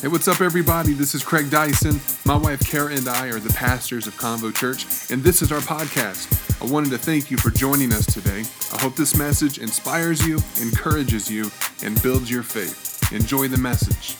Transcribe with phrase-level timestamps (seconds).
[0.00, 0.94] Hey, what's up, everybody?
[0.94, 2.00] This is Craig Dyson.
[2.24, 5.60] My wife Kara and I are the pastors of Convo Church, and this is our
[5.60, 6.62] podcast.
[6.62, 8.44] I wanted to thank you for joining us today.
[8.72, 11.50] I hope this message inspires you, encourages you,
[11.84, 13.12] and builds your faith.
[13.12, 14.16] Enjoy the message.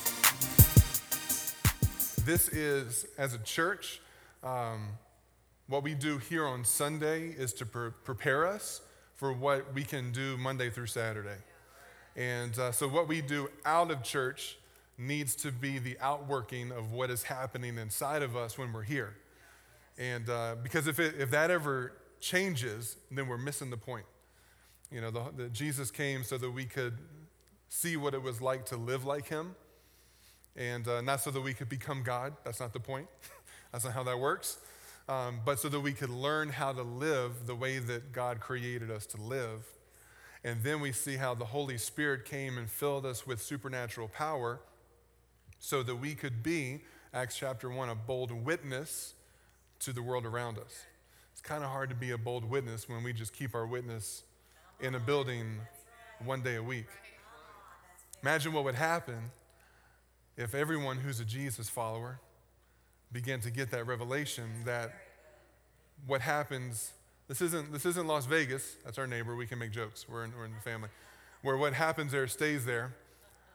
[2.26, 4.02] This is, as a church,
[4.44, 4.86] um,
[5.66, 8.82] what we do here on Sunday is to pre- prepare us
[9.14, 11.38] for what we can do Monday through Saturday.
[12.16, 14.58] And uh, so, what we do out of church
[15.00, 19.16] needs to be the outworking of what is happening inside of us when we're here.
[19.98, 24.06] And uh, because if, it, if that ever changes, then we're missing the point.
[24.90, 26.98] You know, the, the, Jesus came so that we could
[27.68, 29.54] see what it was like to live like him,
[30.56, 32.34] and uh, not so that we could become God.
[32.44, 33.06] That's not the point.
[33.72, 34.58] That's not how that works.
[35.08, 38.90] Um, but so that we could learn how to live the way that God created
[38.90, 39.66] us to live.
[40.44, 44.60] And then we see how the Holy Spirit came and filled us with supernatural power
[45.60, 46.80] so that we could be,
[47.12, 49.14] Acts chapter 1, a bold witness
[49.80, 50.86] to the world around us.
[51.32, 54.24] It's kind of hard to be a bold witness when we just keep our witness
[54.80, 55.60] in a building
[56.24, 56.86] one day a week.
[58.22, 59.30] Imagine what would happen
[60.36, 62.20] if everyone who's a Jesus follower
[63.12, 64.94] began to get that revelation that
[66.06, 66.92] what happens,
[67.28, 70.32] this isn't, this isn't Las Vegas, that's our neighbor, we can make jokes, we're in,
[70.36, 70.88] we're in the family,
[71.42, 72.94] where what happens there stays there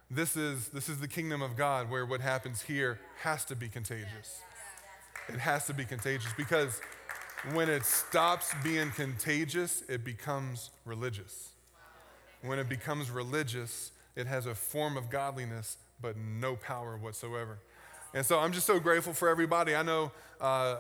[0.10, 3.68] this is, this is the kingdom of God where what happens here has to be
[3.68, 4.42] contagious.
[5.30, 6.80] It has to be contagious because
[7.54, 11.50] when it stops being contagious, it becomes religious.
[12.44, 17.58] When it becomes religious, it has a form of godliness, but no power whatsoever.
[18.14, 19.76] And so I'm just so grateful for everybody.
[19.76, 20.78] I know, uh,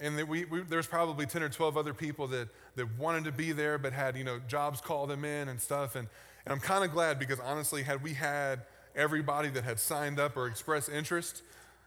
[0.00, 3.52] and we, we, there's probably 10 or 12 other people that, that wanted to be
[3.52, 5.94] there, but had, you know, jobs call them in and stuff.
[5.94, 6.08] And,
[6.44, 8.62] and I'm kind of glad because honestly, had we had
[8.94, 11.42] everybody that had signed up or expressed interest,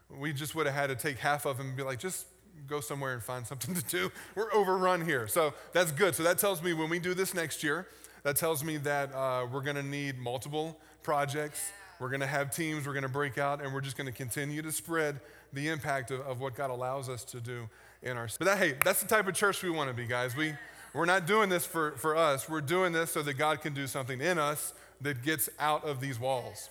[0.10, 2.26] we just would have had to take half of them and be like, just
[2.68, 4.12] go somewhere and find something to do.
[4.36, 5.28] We're overrun here.
[5.28, 6.16] So that's good.
[6.16, 7.88] So that tells me when we do this next year,
[8.24, 11.72] that tells me that uh, we're going to need multiple projects.
[12.00, 14.14] We're going to have teams, we're going to break out, and we're just going to
[14.14, 15.20] continue to spread
[15.54, 17.70] the impact of, of what God allows us to do
[18.04, 18.28] in our.
[18.38, 20.36] But that, hey, that's the type of church we want to be, guys.
[20.36, 20.54] We,
[20.98, 22.50] we're not doing this for, for us.
[22.50, 26.02] We're doing this so that God can do something in us that gets out of
[26.02, 26.70] these walls.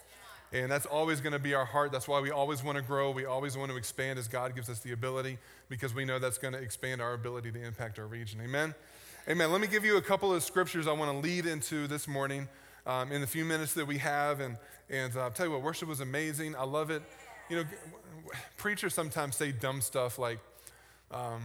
[0.53, 1.93] And that's always going to be our heart.
[1.93, 3.11] That's why we always want to grow.
[3.11, 5.39] We always want to expand as God gives us the ability
[5.69, 8.41] because we know that's going to expand our ability to impact our region.
[8.43, 8.75] Amen?
[9.29, 9.53] Amen.
[9.53, 12.49] Let me give you a couple of scriptures I want to lead into this morning
[12.87, 14.41] um, in the few minutes that we have.
[14.41, 14.57] And,
[14.89, 16.55] and uh, I'll tell you what, worship was amazing.
[16.57, 17.03] I love it.
[17.51, 17.65] You know,
[18.57, 20.39] preachers sometimes say dumb stuff like,
[21.11, 21.43] um,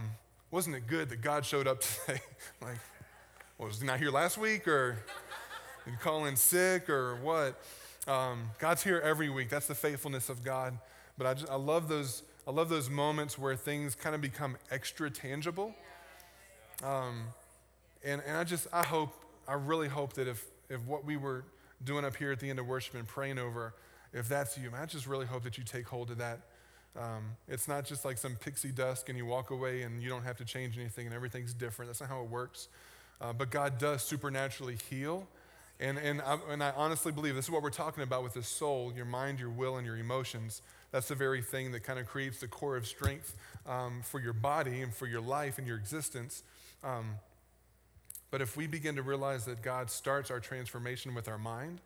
[0.52, 2.20] wasn't it good that God showed up today?
[2.60, 2.78] like,
[3.58, 4.68] well, was he not here last week?
[4.68, 4.98] Or
[5.86, 7.60] you call in sick or what?
[8.06, 9.48] Um, God's here every week.
[9.48, 10.78] That's the faithfulness of God.
[11.18, 14.56] But I, just, I, love those, I love those moments where things kind of become
[14.70, 15.74] extra tangible.
[16.84, 17.24] Um,
[18.04, 19.14] and, and I just, I hope,
[19.48, 21.44] I really hope that if, if what we were
[21.82, 23.74] doing up here at the end of worship and praying over,
[24.12, 26.40] if that's you, man, I just really hope that you take hold of that.
[26.98, 30.24] Um, it's not just like some pixie dust and you walk away and you don't
[30.24, 31.88] have to change anything and everything's different.
[31.88, 32.68] That's not how it works.
[33.20, 35.26] Uh, but God does supernaturally heal
[35.82, 38.42] and, and, I, and I honestly believe this is what we're talking about with the
[38.42, 40.62] soul, your mind, your will, and your emotions.
[40.92, 43.34] That's the very thing that kind of creates the core of strength
[43.66, 46.44] um, for your body and for your life and your existence.
[46.84, 47.16] Um,
[48.30, 51.80] but if we begin to realize that God starts our transformation with our mind,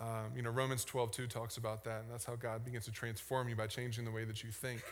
[0.00, 2.02] um, you know, Romans 12, 2 talks about that.
[2.02, 4.82] And that's how God begins to transform you by changing the way that you think.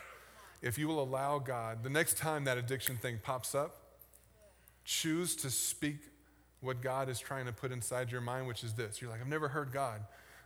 [0.61, 3.75] If you will allow God, the next time that addiction thing pops up,
[4.85, 5.97] choose to speak
[6.61, 9.01] what God is trying to put inside your mind, which is this.
[9.01, 10.01] You're like, I've never heard God.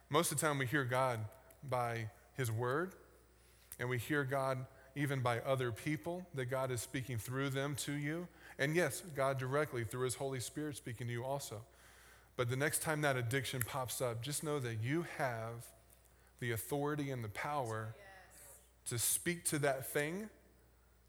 [0.10, 1.20] Most of the time, we hear God
[1.70, 2.96] by His Word,
[3.80, 7.92] and we hear God even by other people, that God is speaking through them to
[7.92, 8.28] you.
[8.58, 11.62] And yes, God directly through His Holy Spirit speaking to you also.
[12.38, 15.66] But the next time that addiction pops up, just know that you have
[16.40, 18.92] the authority and the power yes.
[18.92, 20.30] to speak to that thing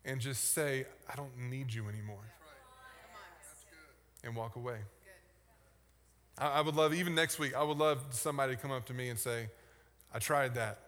[0.04, 2.32] and just say, I don't need you anymore.
[4.24, 4.78] And walk away.
[6.38, 9.08] I, would love, even next week, I would love somebody to come up to me
[9.08, 9.48] and say,
[10.14, 10.78] I tried that,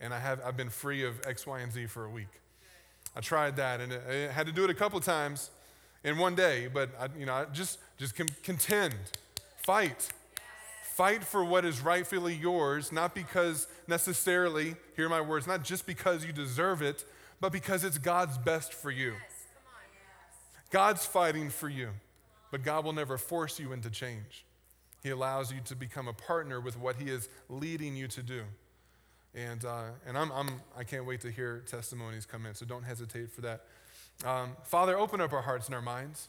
[0.00, 2.40] and I have, I've been free of X, Y, and Z for a week.
[3.14, 5.50] I tried that, and I had to do it a couple times
[6.02, 8.94] in one day, but I, you know, I just, just contend,
[9.66, 10.08] fight.
[10.94, 16.24] Fight for what is rightfully yours, not because necessarily, hear my words, not just because
[16.24, 17.04] you deserve it,
[17.40, 19.14] but because it's God's best for you.
[20.70, 21.90] God's fighting for you,
[22.52, 24.44] but God will never force you into change.
[25.02, 28.42] He allows you to become a partner with what He is leading you to do.
[29.34, 30.48] And, uh, and I'm, I'm,
[30.78, 33.64] I can't wait to hear testimonies come in, so don't hesitate for that.
[34.24, 36.28] Um, Father, open up our hearts and our minds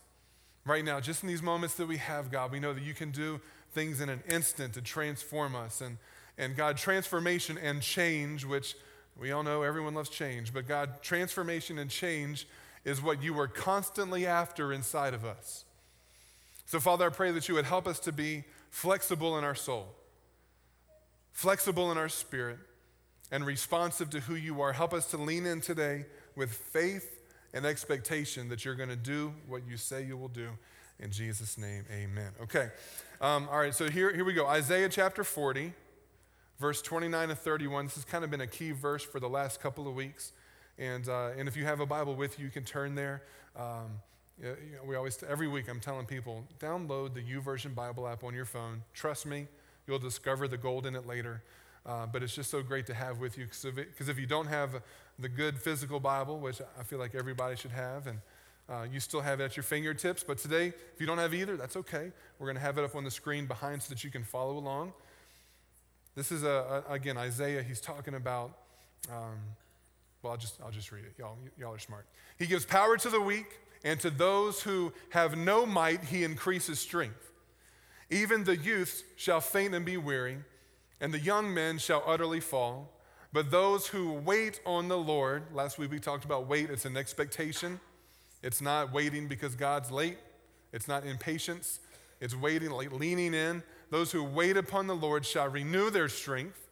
[0.67, 2.51] right now, just in these moments that we have, God.
[2.51, 3.39] We know that you can do
[3.71, 5.81] things in an instant to transform us.
[5.81, 5.97] And,
[6.37, 8.75] and God, transformation and change, which
[9.19, 12.47] we all know everyone loves change, but God, transformation and change
[12.85, 15.65] is what you are constantly after inside of us.
[16.65, 19.87] So, Father, I pray that you would help us to be flexible in our soul,
[21.31, 22.59] flexible in our spirit,
[23.31, 24.73] and responsive to who you are.
[24.73, 26.05] Help us to lean in today
[26.35, 27.16] with faith
[27.53, 30.49] and expectation that you're going to do what you say you will do.
[30.99, 32.31] In Jesus' name, amen.
[32.41, 32.69] Okay,
[33.21, 35.73] um, all right, so here, here we go Isaiah chapter 40,
[36.59, 37.85] verse 29 to 31.
[37.85, 40.33] This has kind of been a key verse for the last couple of weeks.
[40.79, 43.23] And, uh, and if you have a Bible with you, you can turn there.
[43.55, 44.00] Um,
[44.39, 48.35] you know, we always, every week, I'm telling people download the YouVersion Bible app on
[48.35, 48.83] your phone.
[48.93, 49.47] Trust me,
[49.88, 51.41] you'll discover the gold in it later.
[51.88, 54.81] Uh, but it's just so great to have with you because if you don't have
[55.19, 58.19] the good physical Bible, which I feel like everybody should have, and
[58.69, 60.24] uh, you still have it at your fingertips.
[60.24, 62.12] But today, if you don't have either, that's okay.
[62.38, 64.57] We're going to have it up on the screen behind so that you can follow
[64.57, 64.92] along.
[66.16, 67.63] This is, a, a again, Isaiah.
[67.63, 68.51] He's talking about,
[69.10, 69.38] um,
[70.22, 71.13] well, I'll just, I'll just read it.
[71.18, 72.06] Y'all, y'all are smart.
[72.38, 73.48] He gives power to the weak,
[73.86, 77.31] and to those who have no might, he increases strength.
[78.10, 80.39] Even the youths shall faint and be weary
[80.99, 82.91] and the young men shall utterly fall.
[83.33, 86.97] But those who wait on the Lord, last week we talked about wait, it's an
[86.97, 87.79] expectation.
[88.44, 90.17] It's not waiting because God's late,
[90.71, 91.79] it's not impatience,
[92.21, 93.63] it's waiting, like leaning in.
[93.89, 96.67] Those who wait upon the Lord shall renew their strength.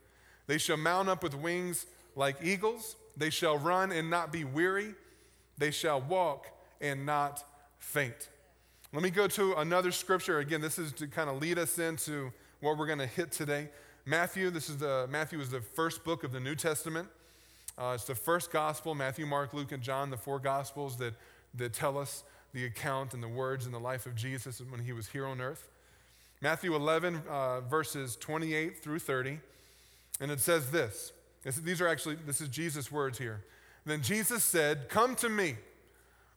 [0.48, 1.86] They shall mount up with wings
[2.16, 2.96] like eagles.
[3.18, 4.94] They shall run and not be weary.
[5.58, 6.48] They shall walk
[6.82, 7.44] and not
[7.78, 8.30] faint.
[8.94, 10.40] Let me go to another scripture.
[10.40, 13.70] Again, this is to kind of lead us into what we're going to hit today.
[14.08, 17.08] Matthew, this is the, Matthew is the first book of the New Testament.
[17.76, 21.16] Uh, it's the first gospel, Matthew, Mark, Luke, and John, the four gospels that,
[21.56, 22.24] that tell us
[22.54, 25.42] the account and the words and the life of Jesus when he was here on
[25.42, 25.70] earth.
[26.40, 29.40] Matthew 11, uh, verses 28 through 30.
[30.22, 31.12] And it says this,
[31.42, 33.44] this these are actually, this is Jesus' words here.
[33.88, 35.56] Then Jesus said, Come to me,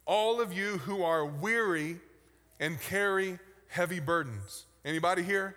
[0.07, 1.99] all of you who are weary
[2.59, 3.39] and carry
[3.69, 4.65] heavy burdens.
[4.87, 5.55] Anybody here?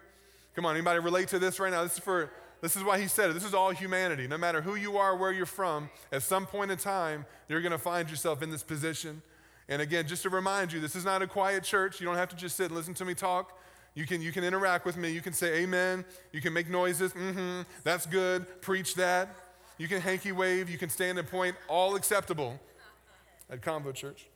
[0.55, 1.83] Come on, anybody relate to this right now?
[1.83, 2.31] This is for
[2.61, 3.33] this is why he said it.
[3.33, 4.27] This is all humanity.
[4.27, 7.71] No matter who you are, where you're from, at some point in time, you're going
[7.71, 9.23] to find yourself in this position.
[9.67, 11.99] And again, just to remind you, this is not a quiet church.
[11.99, 13.57] You don't have to just sit and listen to me talk.
[13.95, 15.09] You can, you can interact with me.
[15.09, 16.05] You can say amen.
[16.31, 17.13] You can make noises.
[17.13, 17.61] Mm-hmm.
[17.83, 18.61] That's good.
[18.61, 19.35] Preach that.
[19.77, 20.69] You can hanky wave.
[20.69, 21.55] You can stand and point.
[21.67, 22.59] All acceptable
[23.49, 24.27] at Convo Church.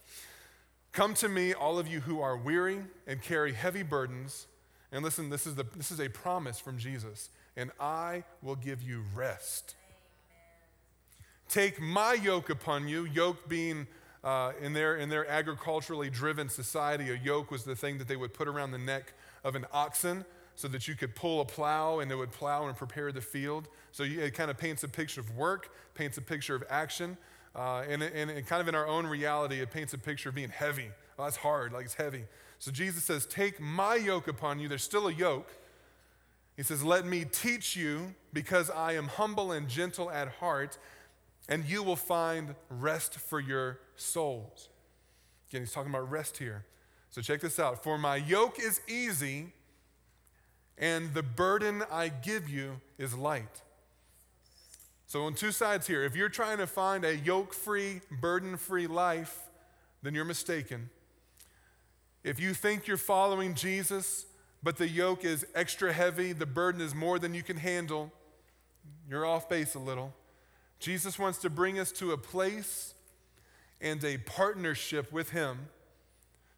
[0.93, 4.47] Come to me, all of you who are weary and carry heavy burdens
[4.95, 7.29] and listen, this is, the, this is a promise from Jesus.
[7.57, 9.75] And I will give you rest.
[11.49, 13.87] Take my yoke upon you, yoke being
[14.23, 18.15] uh, in, their, in their agriculturally driven society, a yoke was the thing that they
[18.15, 19.13] would put around the neck
[19.43, 20.23] of an oxen
[20.55, 23.67] so that you could pull a plow and it would plow and prepare the field.
[23.91, 27.17] So you, it kind of paints a picture of work, paints a picture of action.
[27.53, 30.35] Uh, and, and, and kind of in our own reality, it paints a picture of
[30.35, 30.89] being heavy.
[31.17, 32.23] That's hard, like it's heavy.
[32.59, 34.67] So Jesus says, Take my yoke upon you.
[34.67, 35.51] There's still a yoke.
[36.55, 40.77] He says, Let me teach you because I am humble and gentle at heart,
[41.47, 44.69] and you will find rest for your souls.
[45.49, 46.65] Again, he's talking about rest here.
[47.09, 47.83] So check this out.
[47.83, 49.53] For my yoke is easy,
[50.77, 53.61] and the burden I give you is light.
[55.07, 58.87] So, on two sides here, if you're trying to find a yoke free, burden free
[58.87, 59.39] life,
[60.01, 60.89] then you're mistaken.
[62.25, 64.25] If you think you're following Jesus,
[64.63, 68.11] but the yoke is extra heavy, the burden is more than you can handle,
[69.07, 70.11] you're off base a little.
[70.79, 72.95] Jesus wants to bring us to a place
[73.79, 75.67] and a partnership with Him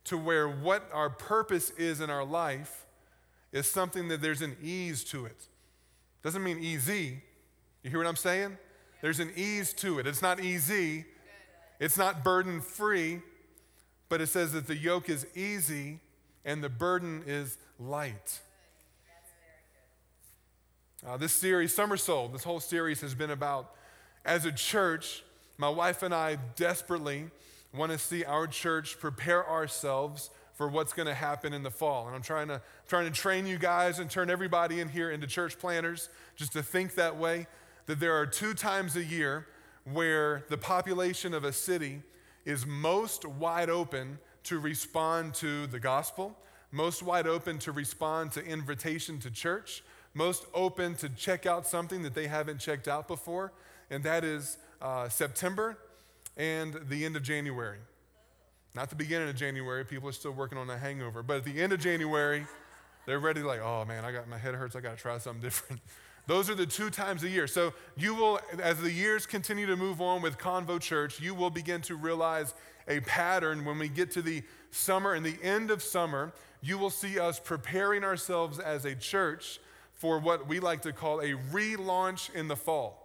[0.05, 2.85] to where what our purpose is in our life
[3.51, 5.47] is something that there's an ease to it.
[6.23, 7.21] Doesn't mean easy.
[7.83, 8.57] You hear what I'm saying?
[9.01, 10.07] There's an ease to it.
[10.07, 11.03] It's not easy,
[11.77, 13.21] it's not burden free,
[14.09, 15.99] but it says that the yoke is easy
[16.45, 18.39] and the burden is light.
[21.05, 23.75] Uh, this series, Summer Soul, this whole series has been about,
[24.25, 25.23] as a church,
[25.57, 27.25] my wife and I desperately
[27.73, 32.07] want to see our church prepare ourselves for what's going to happen in the fall.
[32.07, 35.27] And I'm trying to, trying to train you guys and turn everybody in here into
[35.27, 37.45] church planners just to think that way
[37.85, 39.47] that there are two times a year
[39.83, 42.01] where the population of a city
[42.47, 46.33] is most wide open to respond to the gospel,
[46.71, 52.03] most wide open to respond to invitation to church, most open to check out something
[52.03, 53.51] that they haven't checked out before,
[53.89, 55.77] and that is uh, September
[56.37, 57.79] and the end of January.
[58.73, 61.61] Not the beginning of January, people are still working on that hangover, but at the
[61.61, 62.47] end of January,
[63.05, 65.41] they're ready, like, oh man, I got my head hurts, I got to try something
[65.41, 65.81] different.
[66.27, 67.47] Those are the two times a year.
[67.47, 71.49] So you will, as the years continue to move on with Convo Church, you will
[71.49, 72.53] begin to realize
[72.87, 76.33] a pattern when we get to the summer and the end of summer.
[76.61, 79.59] You will see us preparing ourselves as a church
[79.93, 83.03] for what we like to call a relaunch in the fall.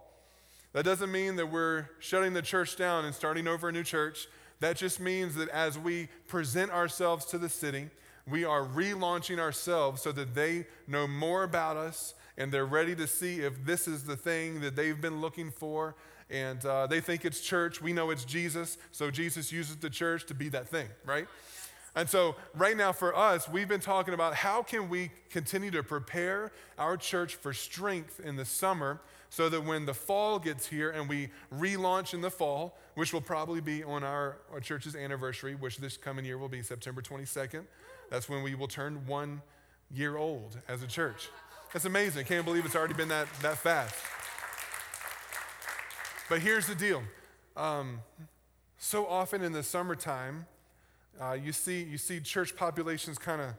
[0.73, 4.27] That doesn't mean that we're shutting the church down and starting over a new church.
[4.59, 7.89] That just means that as we present ourselves to the city,
[8.27, 13.07] we are relaunching ourselves so that they know more about us and they're ready to
[13.07, 15.95] see if this is the thing that they've been looking for.
[16.29, 17.81] And uh, they think it's church.
[17.81, 18.77] We know it's Jesus.
[18.91, 21.27] So Jesus uses the church to be that thing, right?
[21.95, 25.83] And so, right now for us, we've been talking about how can we continue to
[25.83, 28.99] prepare our church for strength in the summer
[29.29, 33.21] so that when the fall gets here and we relaunch in the fall, which will
[33.21, 37.63] probably be on our, our church's anniversary, which this coming year will be September 22nd,
[38.09, 39.41] that's when we will turn one
[39.91, 41.29] year old as a church.
[41.73, 42.25] That's amazing.
[42.25, 43.95] Can't believe it's already been that, that fast.
[46.29, 47.03] But here's the deal.
[47.57, 48.01] Um,
[48.77, 50.45] so often in the summertime,
[51.19, 53.55] uh, you, see, you see church populations kind of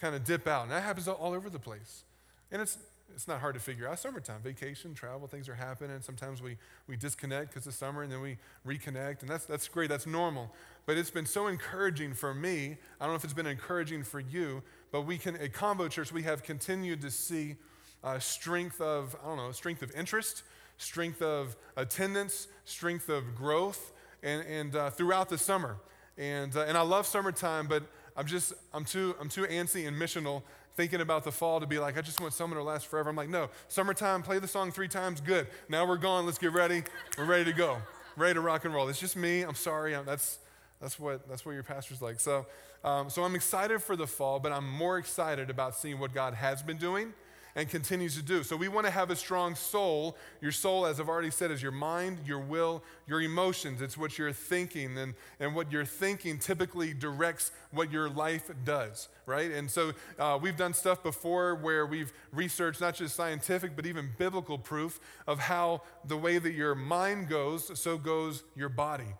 [0.00, 0.62] kind of dip out.
[0.62, 2.04] And that happens all over the place.
[2.50, 2.78] And it's,
[3.14, 3.98] it's not hard to figure out.
[3.98, 6.00] Summertime, vacation, travel, things are happening.
[6.00, 9.22] Sometimes we, we disconnect because it's summer and then we reconnect.
[9.22, 10.54] And that's, that's great, that's normal.
[10.86, 12.76] But it's been so encouraging for me.
[13.00, 16.12] I don't know if it's been encouraging for you, but we can, at Convo Church,
[16.12, 17.56] we have continued to see
[18.02, 20.42] uh, strength of, I don't know, strength of interest,
[20.78, 23.92] strength of attendance, strength of growth,
[24.22, 25.76] and, and uh, throughout the summer.
[26.16, 27.84] And, uh, and I love summertime, but
[28.16, 30.42] I'm just, I'm too, I'm too antsy and missional
[30.74, 33.10] thinking about the fall to be like, I just want summer to last forever.
[33.10, 35.48] I'm like, no, summertime, play the song three times, good.
[35.68, 36.84] Now we're gone, let's get ready.
[37.16, 37.78] We're ready to go,
[38.16, 38.88] ready to rock and roll.
[38.88, 40.38] It's just me, I'm sorry, I'm, that's,
[40.80, 42.20] that's, what, that's what your pastor's like.
[42.20, 42.46] So,
[42.84, 46.34] um, so I'm excited for the fall, but I'm more excited about seeing what God
[46.34, 47.12] has been doing
[47.56, 48.44] and continues to do.
[48.44, 50.16] So we want to have a strong soul.
[50.40, 53.82] Your soul, as I've already said, is your mind, your will, your emotions.
[53.82, 59.08] It's what you're thinking, and, and what you're thinking typically directs what your life does,
[59.26, 59.50] right?
[59.50, 64.10] And so uh, we've done stuff before where we've researched not just scientific, but even
[64.18, 69.14] biblical proof of how the way that your mind goes, so goes your body.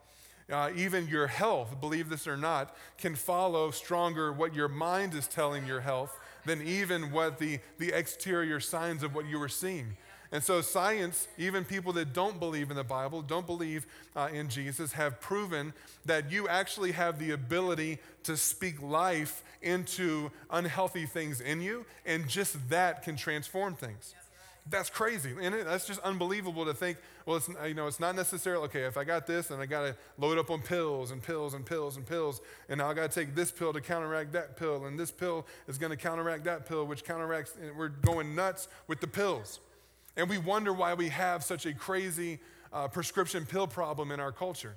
[0.50, 5.26] Uh, even your health, believe this or not, can follow stronger what your mind is
[5.26, 9.96] telling your health than even what the, the exterior signs of what you were seeing.
[10.30, 14.48] And so, science, even people that don't believe in the Bible, don't believe uh, in
[14.48, 15.72] Jesus, have proven
[16.04, 22.28] that you actually have the ability to speak life into unhealthy things in you, and
[22.28, 24.14] just that can transform things.
[24.70, 25.34] That's crazy.
[25.40, 28.82] And it, that's just unbelievable to think, well, it's, you know, it's not necessarily, okay,
[28.82, 31.64] if I got this, and I got to load up on pills and pills and
[31.64, 34.84] pills and pills, and now I got to take this pill to counteract that pill,
[34.84, 38.68] and this pill is going to counteract that pill, which counteracts, and we're going nuts
[38.88, 39.60] with the pills.
[40.16, 42.40] And we wonder why we have such a crazy
[42.72, 44.76] uh, prescription pill problem in our culture.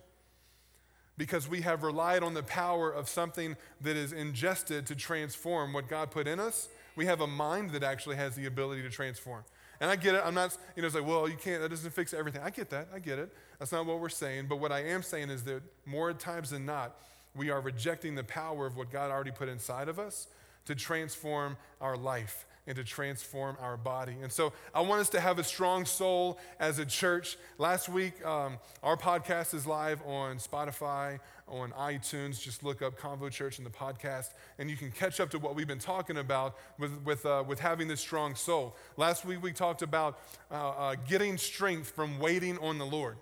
[1.18, 5.90] Because we have relied on the power of something that is ingested to transform what
[5.90, 6.70] God put in us.
[6.96, 9.44] We have a mind that actually has the ability to transform.
[9.82, 10.22] And I get it.
[10.24, 12.42] I'm not, you know, it's like, well, you can't, that doesn't fix everything.
[12.44, 12.88] I get that.
[12.94, 13.34] I get it.
[13.58, 14.46] That's not what we're saying.
[14.48, 16.96] But what I am saying is that more times than not,
[17.36, 20.28] we are rejecting the power of what God already put inside of us
[20.66, 24.16] to transform our life and to transform our body.
[24.24, 27.38] And so I want us to have a strong soul as a church.
[27.58, 32.42] Last week, um, our podcast is live on Spotify, on iTunes.
[32.42, 35.54] Just look up Convo Church in the podcast, and you can catch up to what
[35.54, 38.78] we've been talking about with, with, uh, with having this strong soul.
[38.96, 43.18] Last week, we talked about uh, uh, getting strength from waiting on the Lord.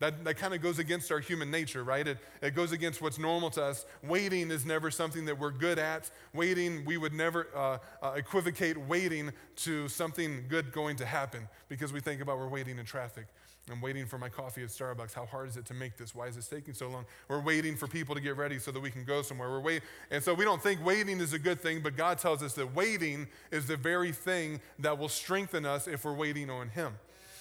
[0.00, 2.06] That, that kind of goes against our human nature, right?
[2.06, 3.84] It, it goes against what's normal to us.
[4.04, 6.10] Waiting is never something that we're good at.
[6.32, 11.92] Waiting, we would never uh, uh, equivocate waiting to something good going to happen because
[11.92, 13.26] we think about we're waiting in traffic.
[13.70, 15.12] I'm waiting for my coffee at Starbucks.
[15.12, 16.14] How hard is it to make this?
[16.14, 17.04] Why is this taking so long?
[17.28, 19.50] We're waiting for people to get ready so that we can go somewhere.
[19.50, 22.42] We're wait, and so we don't think waiting is a good thing, but God tells
[22.42, 26.70] us that waiting is the very thing that will strengthen us if we're waiting on
[26.70, 26.94] Him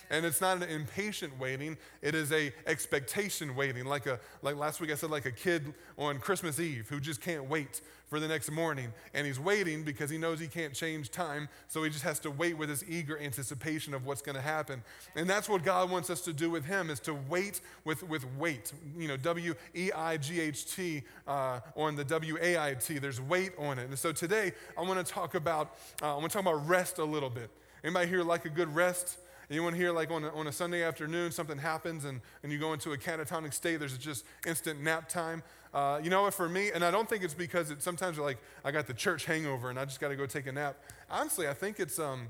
[0.10, 3.86] and it's not an impatient waiting it is a expectation waiting.
[3.86, 7.22] Like a like last week i said like a kid on christmas eve who just
[7.22, 8.94] can't wait for the next morning.
[9.14, 12.32] And he's waiting because he knows he can't change time so he just has to
[12.32, 14.82] wait with this eager anticipation of what's going to happen.
[15.16, 18.26] And that's what god wants us to do with him is to wait with with
[18.38, 18.72] wait.
[18.98, 23.90] You know w-e-i-g-h-t uh, on the w-a-i-t there's weight on it.
[23.90, 27.00] And so today i want to talk about uh, i want to talk about rest
[27.00, 27.50] a little bit.
[27.84, 29.20] Anybody here like a good rest?
[29.50, 32.74] Anyone here, like on a, on a Sunday afternoon, something happens and, and you go
[32.74, 35.42] into a catatonic state, there's just instant nap time.
[35.74, 38.26] Uh, you know what, for me, and I don't think it's because it, sometimes you're
[38.26, 40.78] like I got the church hangover and I just got to go take a nap.
[41.10, 42.28] Honestly, I think it's, um,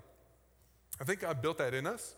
[1.01, 2.13] I think God built that in us.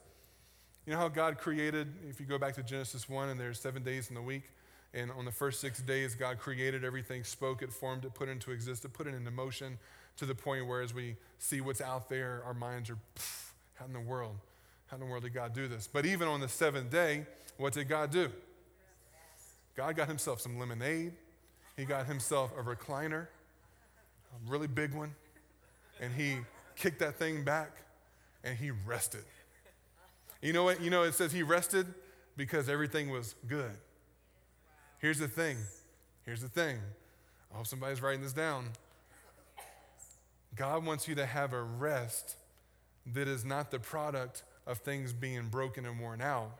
[0.86, 3.84] You know how God created, if you go back to Genesis 1 and there's seven
[3.84, 4.50] days in the week,
[4.94, 8.32] and on the first six days, God created everything, spoke it, formed it, put it
[8.32, 9.78] into existence, put it into motion
[10.18, 12.98] to the point where as we see what's out there, our minds are,
[13.76, 14.36] how in the world?
[14.90, 15.88] How in the world did God do this?
[15.88, 17.26] But even on the seventh day,
[17.58, 18.30] what did God do?
[19.76, 21.14] God got himself some lemonade.
[21.78, 25.14] He got himself a recliner, a really big one,
[26.02, 26.38] and he
[26.76, 27.72] kicked that thing back
[28.44, 29.24] and he rested.
[30.42, 30.82] You know what?
[30.82, 31.86] You know, it says he rested
[32.36, 33.78] because everything was good.
[35.00, 35.58] Here's the thing.
[36.26, 36.80] Here's the thing.
[37.54, 38.70] I hope somebody's writing this down.
[40.56, 42.36] God wants you to have a rest
[43.14, 46.52] that is not the product of things being broken and worn out.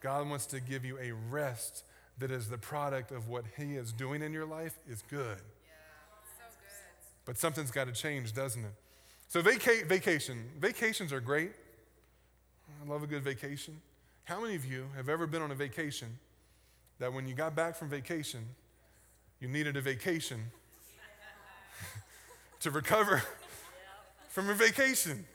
[0.00, 1.84] God wants to give you a rest
[2.20, 5.38] that is the product of what He is doing in your life is good.
[5.64, 5.72] Yeah,
[6.38, 7.24] so good.
[7.24, 8.72] But something's got to change, doesn't it?
[9.26, 10.44] So, vaca- vacation.
[10.58, 11.50] Vacations are great.
[12.82, 13.80] I love a good vacation.
[14.24, 16.18] How many of you have ever been on a vacation
[17.00, 18.46] that when you got back from vacation,
[19.40, 20.52] you needed a vacation
[22.60, 23.22] to recover
[24.28, 25.26] from your vacation?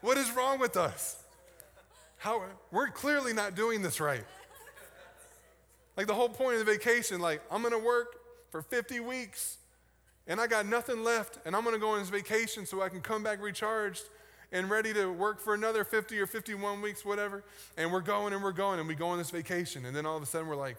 [0.00, 1.24] What is wrong with us?
[2.18, 4.24] How, we're clearly not doing this right.
[5.96, 8.16] Like the whole point of the vacation, like, I'm gonna work
[8.50, 9.58] for 50 weeks
[10.26, 13.00] and I got nothing left, and I'm gonna go on this vacation so I can
[13.00, 14.02] come back recharged
[14.52, 17.44] and ready to work for another 50 or 51 weeks, whatever.
[17.76, 20.16] And we're going and we're going, and we go on this vacation, and then all
[20.16, 20.78] of a sudden we're like,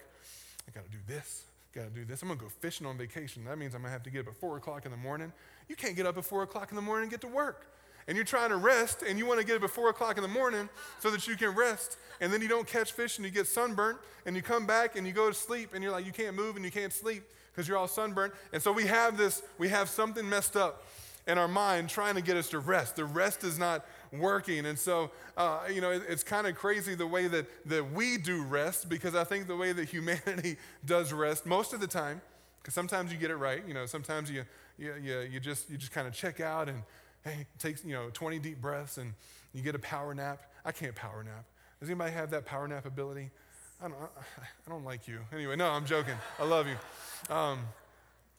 [0.66, 2.22] I gotta do this, gotta do this.
[2.22, 3.44] I'm gonna go fishing on vacation.
[3.44, 5.32] That means I'm gonna have to get up at four o'clock in the morning.
[5.68, 7.66] You can't get up at four o'clock in the morning and get to work
[8.08, 10.22] and you're trying to rest and you want to get up at four o'clock in
[10.22, 13.30] the morning so that you can rest and then you don't catch fish and you
[13.30, 16.12] get sunburnt and you come back and you go to sleep and you're like you
[16.12, 18.32] can't move and you can't sleep because you're all sunburnt.
[18.52, 20.84] And so we have this we have something messed up
[21.26, 22.96] in our mind trying to get us to rest.
[22.96, 24.64] The rest is not working.
[24.64, 28.16] And so uh, you know it, it's kind of crazy the way that that we
[28.16, 32.20] do rest because i think the way that humanity does rest most of the time
[32.60, 34.44] because sometimes you get it right you know sometimes you
[34.78, 36.82] you, you, you just you just kind of check out and
[37.28, 39.12] hey, take you know 20 deep breaths and
[39.52, 40.42] you get a power nap.
[40.64, 41.44] I can't power nap.
[41.80, 43.30] Does anybody have that power nap ability?
[43.80, 43.96] I don't,
[44.66, 45.20] I don't like you.
[45.32, 46.16] Anyway, no, I'm joking.
[46.38, 47.34] I love you.
[47.34, 47.60] Um,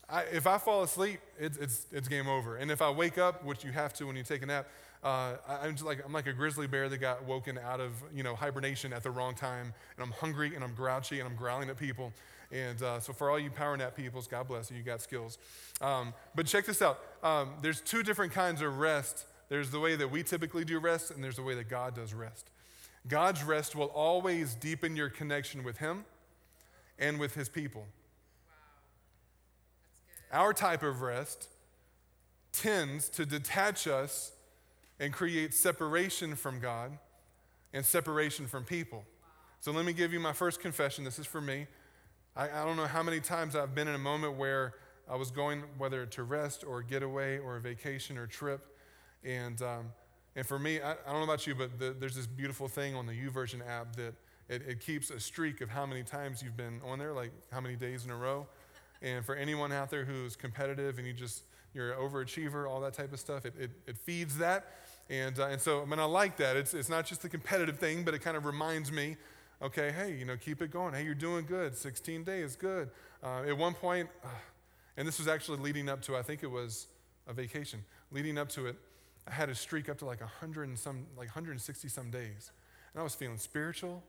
[0.08, 2.56] I, if I fall asleep, it's, it's, it's game over.
[2.56, 4.68] And if I wake up, which you have to when you take a nap,
[5.02, 8.22] uh, I, am like, I'm like a grizzly bear that got woken out of you
[8.22, 9.72] know, hibernation at the wrong time.
[9.96, 12.12] And I'm hungry and I'm grouchy and I'm growling at people.
[12.52, 15.38] And uh, so, for all you power nap peoples, God bless you, you got skills.
[15.80, 19.96] Um, but check this out um, there's two different kinds of rest there's the way
[19.96, 22.50] that we typically do rest, and there's the way that God does rest.
[23.06, 26.04] God's rest will always deepen your connection with Him
[26.98, 27.84] and with His people.
[30.32, 30.40] Wow.
[30.40, 31.48] Our type of rest
[32.52, 34.32] tends to detach us
[35.00, 36.96] and create separation from God
[37.72, 38.98] and separation from people.
[38.98, 39.28] Wow.
[39.60, 41.02] So let me give you my first confession.
[41.02, 41.66] This is for me.
[42.40, 44.72] I, I don't know how many times I've been in a moment where
[45.06, 48.78] I was going, whether to rest or getaway or a vacation or trip.
[49.22, 49.92] And, um,
[50.34, 52.94] and for me, I, I, don't know about you, but the, there's this beautiful thing
[52.94, 54.14] on the YouVersion app that
[54.48, 57.60] it, it, keeps a streak of how many times you've been on there, like how
[57.60, 58.46] many days in a row.
[59.02, 61.42] And for anyone out there who's competitive and you just,
[61.74, 64.64] you're an overachiever, all that type of stuff, it, it, it feeds that.
[65.10, 66.56] And, uh, and so, I mean, I like that.
[66.56, 69.18] It's, it's not just a competitive thing, but it kind of reminds me
[69.62, 70.94] okay, hey, you know, keep it going.
[70.94, 71.76] Hey, you're doing good.
[71.76, 72.90] 16 days, good.
[73.22, 74.28] Uh, at one point, uh,
[74.96, 76.86] and this was actually leading up to, I think it was
[77.26, 77.84] a vacation.
[78.10, 78.76] Leading up to it,
[79.28, 82.50] I had a streak up to like 100 and some, like 160 some days.
[82.92, 84.02] And I was feeling spiritual.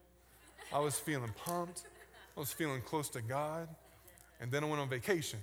[0.73, 1.83] I was feeling pumped.
[2.35, 3.67] I was feeling close to God.
[4.39, 5.39] And then I went on vacation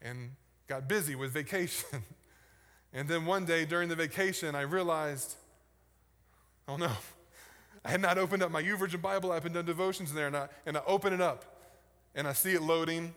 [0.00, 0.30] and
[0.66, 2.02] got busy with vacation.
[2.92, 5.34] and then one day during the vacation, I realized,
[6.66, 6.90] oh no,
[7.84, 10.36] I had not opened up my YouVersion Bible app and done devotions in there, and
[10.36, 11.44] I, and I open it up,
[12.14, 13.14] and I see it loading,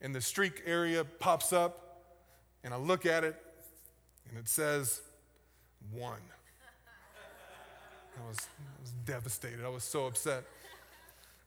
[0.00, 2.02] and the streak area pops up,
[2.64, 3.36] and I look at it,
[4.28, 5.02] and it says
[5.92, 6.14] one.
[8.24, 9.64] I was, I was devastated.
[9.64, 10.44] I was so upset.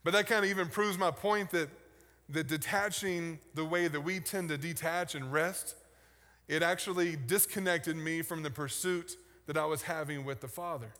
[0.03, 1.69] But that kind of even proves my point that,
[2.29, 5.75] that detaching the way that we tend to detach and rest,
[6.47, 10.91] it actually disconnected me from the pursuit that I was having with the Father.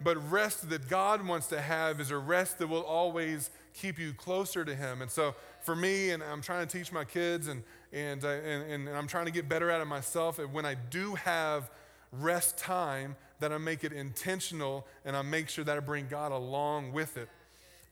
[0.00, 4.12] But rest that God wants to have is a rest that will always keep you
[4.12, 5.02] closer to Him.
[5.02, 8.88] And so for me, and I'm trying to teach my kids, and, and, uh, and,
[8.88, 11.70] and I'm trying to get better at it myself, and when I do have
[12.12, 16.32] rest time, that I make it intentional and I make sure that I bring God
[16.32, 17.28] along with it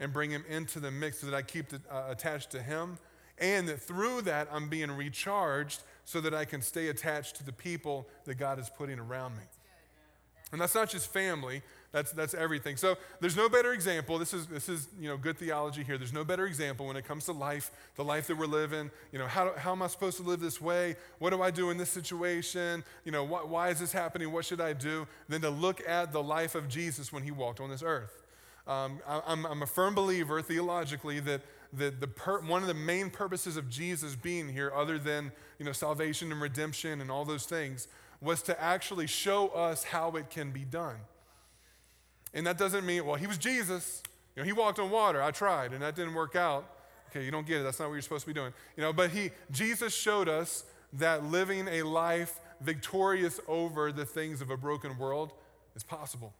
[0.01, 2.99] and bring Him into the mix so that I keep it, uh, attached to Him.
[3.39, 7.53] And that through that, I'm being recharged so that I can stay attached to the
[7.53, 9.43] people that God is putting around me.
[10.53, 11.63] And that's not just family,
[11.95, 12.77] that's, that's everything.
[12.77, 14.19] So there's no better example.
[14.19, 15.97] This is, this is you know, good theology here.
[15.97, 18.91] There's no better example when it comes to life, the life that we're living.
[19.13, 20.97] You know, how, how am I supposed to live this way?
[21.21, 22.83] What do I do in this situation?
[23.05, 24.33] You know, why, why is this happening?
[24.33, 25.07] What should I do?
[25.29, 28.25] Than to look at the life of Jesus when he walked on this earth.
[28.67, 32.75] Um, I, I'm, I'm a firm believer theologically that the, the per, one of the
[32.75, 35.31] main purposes of Jesus being here, other than
[35.61, 37.87] you know, salvation and redemption and all those things,
[38.21, 40.97] was to actually show us how it can be done.
[42.35, 44.03] And that doesn't mean, well, he was Jesus.
[44.35, 45.23] You know, he walked on water.
[45.23, 46.69] I tried, and that didn't work out.
[47.11, 47.63] Okay, you don't get it.
[47.63, 48.53] That's not what you're supposed to be doing.
[48.77, 54.41] You know, but he, Jesus showed us that living a life victorious over the things
[54.41, 55.33] of a broken world
[55.77, 56.35] is possible.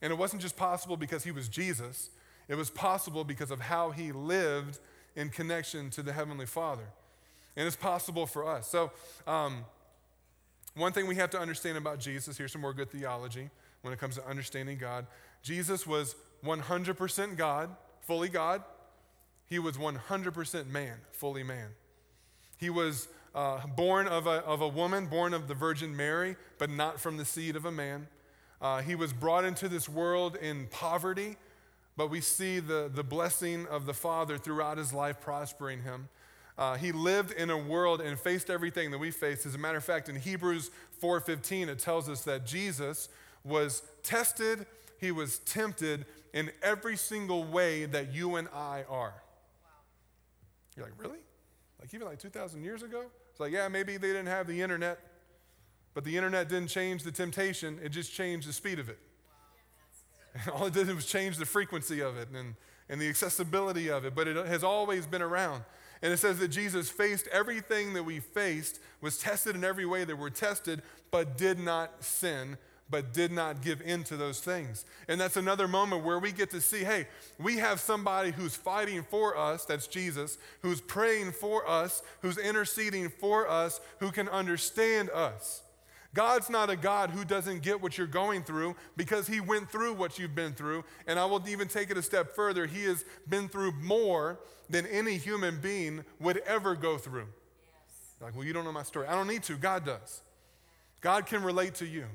[0.00, 2.10] And it wasn't just possible because he was Jesus,
[2.46, 4.78] it was possible because of how he lived
[5.16, 6.84] in connection to the Heavenly Father.
[7.56, 8.68] And it's possible for us.
[8.68, 8.90] So,
[9.26, 9.64] um,
[10.76, 13.48] one thing we have to understand about Jesus here's some more good theology
[13.84, 15.06] when it comes to understanding God.
[15.42, 17.68] Jesus was 100% God,
[18.00, 18.62] fully God.
[19.46, 21.68] He was 100% man, fully man.
[22.56, 26.70] He was uh, born of a, of a woman, born of the Virgin Mary, but
[26.70, 28.06] not from the seed of a man.
[28.62, 31.36] Uh, he was brought into this world in poverty,
[31.94, 36.08] but we see the, the blessing of the Father throughout his life prospering him.
[36.56, 39.44] Uh, he lived in a world and faced everything that we face.
[39.44, 40.70] As a matter of fact, in Hebrews
[41.02, 43.10] 4:15, it tells us that Jesus
[43.44, 44.66] was tested,
[44.98, 49.14] he was tempted in every single way that you and I are.
[49.62, 49.70] Wow.
[50.76, 51.18] You're like, really?
[51.80, 53.04] Like even like 2,000 years ago?
[53.30, 54.98] It's like, yeah, maybe they didn't have the internet,
[55.92, 58.98] but the internet didn't change the temptation, it just changed the speed of it.
[60.46, 60.54] Wow.
[60.54, 62.54] All it did was change the frequency of it and,
[62.88, 65.62] and the accessibility of it, but it has always been around.
[66.02, 70.04] And it says that Jesus faced everything that we faced, was tested in every way
[70.04, 72.58] that we're tested, but did not sin
[72.90, 74.84] but did not give in to those things.
[75.08, 77.06] And that's another moment where we get to see hey,
[77.38, 83.08] we have somebody who's fighting for us, that's Jesus, who's praying for us, who's interceding
[83.08, 85.62] for us, who can understand us.
[86.14, 89.94] God's not a God who doesn't get what you're going through because he went through
[89.94, 90.84] what you've been through.
[91.08, 92.66] And I will even take it a step further.
[92.66, 94.38] He has been through more
[94.70, 97.26] than any human being would ever go through.
[97.26, 98.14] Yes.
[98.20, 99.08] Like, well, you don't know my story.
[99.08, 99.56] I don't need to.
[99.56, 100.20] God does.
[101.00, 102.06] God can relate to you.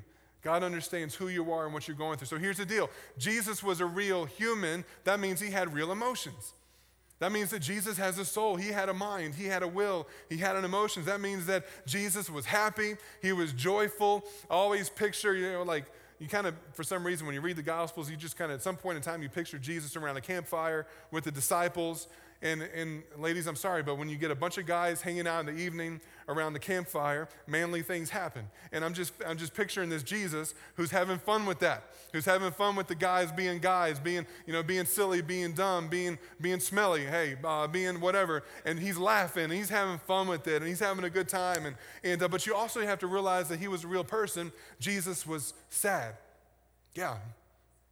[0.41, 2.27] God understands who you are and what you're going through.
[2.27, 4.85] So here's the deal Jesus was a real human.
[5.03, 6.53] That means he had real emotions.
[7.19, 8.55] That means that Jesus has a soul.
[8.55, 9.35] He had a mind.
[9.35, 10.07] He had a will.
[10.29, 11.05] He had an emotions.
[11.05, 12.95] That means that Jesus was happy.
[13.21, 14.23] He was joyful.
[14.49, 15.85] always picture, you know, like
[16.19, 18.55] you kind of, for some reason, when you read the Gospels, you just kind of,
[18.55, 22.07] at some point in time, you picture Jesus around a campfire with the disciples
[22.41, 25.41] and, and ladies, I'm sorry, but when you get a bunch of guys hanging out
[25.41, 25.99] in the evening
[26.29, 28.47] around the campfire, manly things happen.
[28.71, 32.51] And I'm just, I'm just picturing this Jesus who's having fun with that, who's having
[32.51, 36.61] fun with the guys being guys, being, you know, being silly, being dumb, being, being
[36.61, 38.43] smelly, hey, uh, being whatever.
[38.63, 41.65] And he's laughing, and he's having fun with it, and he's having a good time.
[41.65, 41.75] And,
[42.05, 44.53] and, uh, but you also have to realize that he was a real person.
[44.79, 46.15] Jesus was sad.
[46.95, 47.17] Yeah,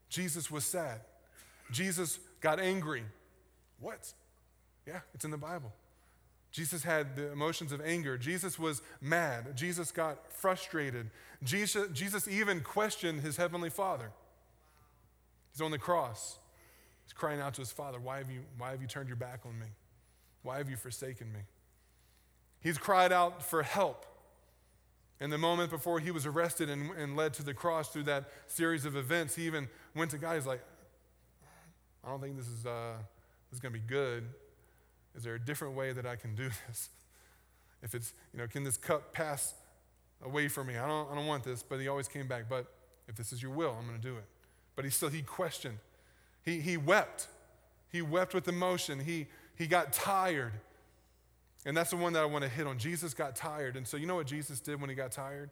[0.10, 1.02] Jesus was sad.
[1.70, 3.04] Jesus got angry.
[3.82, 4.14] What?
[4.88, 5.74] Yeah, it's in the Bible.
[6.52, 8.18] Jesus had the emotions of anger.
[8.18, 9.56] Jesus was mad.
[9.56, 11.10] Jesus got frustrated.
[11.44, 14.12] Jesus, Jesus even questioned his heavenly Father.
[15.52, 16.38] He's on the cross.
[17.04, 19.42] He's crying out to his Father, why have, you, why have you turned your back
[19.46, 19.68] on me?
[20.42, 21.42] Why have you forsaken me?
[22.60, 24.06] He's cried out for help.
[25.20, 28.26] In the moment before he was arrested and, and led to the cross through that
[28.48, 30.36] series of events, he even went to God.
[30.36, 30.64] He's like,
[32.06, 32.94] I don't think this is, uh,
[33.50, 34.24] this is going to be good.
[35.18, 36.90] Is there a different way that I can do this?
[37.82, 39.54] If it's, you know, can this cup pass
[40.24, 40.78] away from me?
[40.78, 42.46] I don't, I don't want this, but he always came back.
[42.48, 42.68] But
[43.08, 44.26] if this is your will, I'm going to do it.
[44.76, 45.80] But he still, he questioned.
[46.44, 47.28] He, he wept.
[47.92, 49.00] He wept with emotion.
[49.00, 50.54] He, he got tired.
[51.66, 52.78] And that's the one that I want to hit on.
[52.78, 53.76] Jesus got tired.
[53.76, 55.50] And so, you know what Jesus did when he got tired?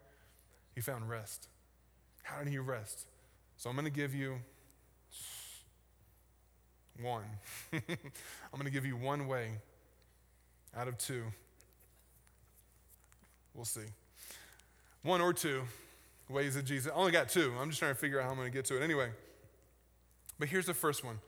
[0.73, 1.47] He found rest.
[2.23, 3.07] How did he rest?
[3.57, 4.37] So, I'm going to give you
[7.01, 7.23] one.
[7.73, 7.81] I'm
[8.53, 9.51] going to give you one way
[10.75, 11.23] out of two.
[13.53, 13.81] We'll see.
[15.03, 15.61] One or two
[16.29, 17.53] ways that Jesus, I only got two.
[17.59, 18.83] I'm just trying to figure out how I'm going to get to it.
[18.83, 19.09] Anyway,
[20.39, 21.19] but here's the first one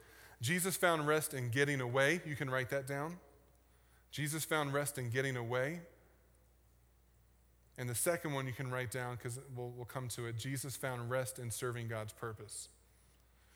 [0.41, 2.21] Jesus found rest in getting away.
[2.25, 3.17] You can write that down.
[4.11, 5.81] Jesus found rest in getting away.
[7.77, 10.37] And the second one you can write down because we'll, we'll come to it.
[10.37, 12.69] Jesus found rest in serving God's purpose.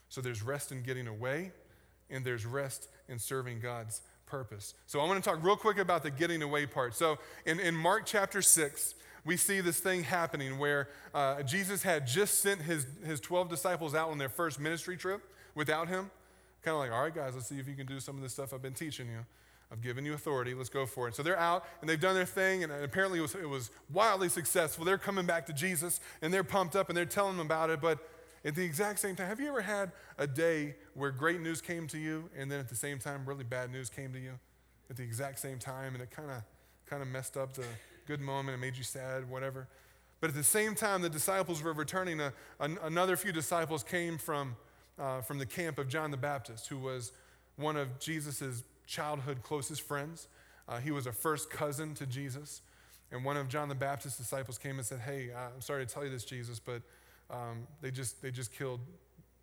[0.09, 1.51] So there's rest in getting away,
[2.11, 4.73] and there's rest in serving God's purpose.
[4.87, 6.95] So I want to talk real quick about the getting away part.
[6.95, 8.95] So in, in Mark chapter 6,
[9.25, 13.93] we see this thing happening where uh, Jesus had just sent his, his 12 disciples
[13.93, 15.21] out on their first ministry trip
[15.53, 16.09] without him.
[16.63, 18.33] Kind of like, all right, guys, let's see if you can do some of this
[18.33, 19.25] stuff I've been teaching you.
[19.71, 20.53] I've given you authority.
[20.53, 21.15] Let's go for it.
[21.15, 24.27] So they're out and they've done their thing, and apparently it was, it was wildly
[24.27, 24.83] successful.
[24.83, 27.79] They're coming back to Jesus and they're pumped up and they're telling him about it.
[27.79, 27.99] But
[28.43, 31.87] at the exact same time, have you ever had a day where great news came
[31.87, 34.33] to you and then at the same time really bad news came to you
[34.89, 36.43] at the exact same time and it kind of
[36.85, 37.63] kind of messed up the
[38.05, 39.67] good moment and made you sad, whatever?
[40.19, 42.19] But at the same time, the disciples were returning.
[42.19, 44.55] A, an, another few disciples came from,
[44.99, 47.11] uh, from the camp of John the Baptist, who was
[47.55, 50.27] one of Jesus' childhood closest friends.
[50.67, 52.61] Uh, he was a first cousin to Jesus.
[53.11, 56.03] And one of John the Baptist's disciples came and said, Hey, I'm sorry to tell
[56.03, 56.81] you this, Jesus, but
[57.31, 58.81] um, they, just, they just killed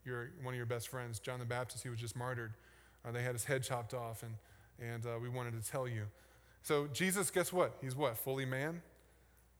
[0.05, 1.83] your, one of your best friends, John the Baptist.
[1.83, 2.53] He was just martyred.
[3.05, 4.35] Uh, they had his head chopped off, and,
[4.81, 6.05] and uh, we wanted to tell you.
[6.63, 7.77] So, Jesus, guess what?
[7.81, 8.17] He's what?
[8.17, 8.83] Fully man?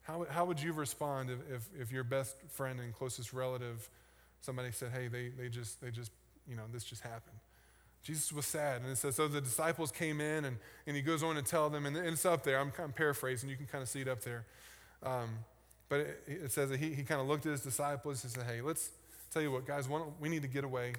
[0.03, 3.89] How, how would you respond if, if, if your best friend and closest relative,
[4.41, 6.13] somebody said, Hey, they, they, just, they just,
[6.49, 7.37] you know, this just happened?
[8.03, 8.83] Jesus was sad.
[8.83, 11.69] And it says, so the disciples came in, and, and he goes on to tell
[11.69, 12.59] them, and it's up there.
[12.59, 13.51] I'm kind of paraphrasing.
[13.51, 14.47] You can kind of see it up there.
[15.03, 15.29] Um,
[15.89, 18.45] but it, it, says that he, he kind of looked at his disciples and said,
[18.45, 18.91] hey, let's
[19.33, 19.89] tell you what, guys,
[20.21, 20.93] we need to get away.